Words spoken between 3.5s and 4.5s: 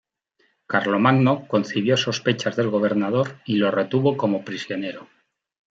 lo retuvo como